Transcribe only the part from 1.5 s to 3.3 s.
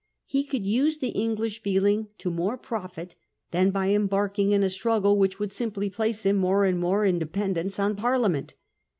feeling to more profit